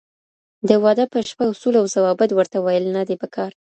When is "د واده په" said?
0.67-1.19